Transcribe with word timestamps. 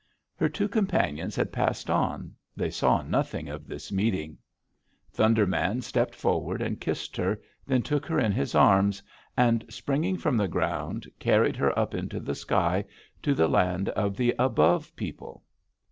"Her 0.35 0.49
two 0.49 0.67
companions 0.67 1.35
had 1.35 1.51
passed 1.53 1.87
on; 1.87 2.33
they 2.55 2.71
saw 2.71 3.03
nothing 3.03 3.49
of 3.49 3.67
this 3.67 3.91
meeting. 3.91 4.39
Thunder 5.11 5.45
Man 5.45 5.83
stepped 5.83 6.15
forward, 6.15 6.59
and 6.59 6.81
kissed 6.81 7.15
her, 7.17 7.39
then 7.67 7.83
took 7.83 8.07
her 8.07 8.19
in 8.19 8.31
his 8.31 8.55
arms, 8.55 9.03
and, 9.37 9.63
springing 9.69 10.17
from 10.17 10.37
the 10.37 10.47
ground, 10.47 11.07
carried 11.19 11.55
her 11.57 11.77
up 11.77 11.93
into 11.93 12.19
the 12.19 12.33
sky 12.33 12.83
to 13.21 13.35
the 13.35 13.47
land 13.47 13.89
of 13.89 14.17
the 14.17 14.33
Above 14.39 14.91
People. 14.95 15.43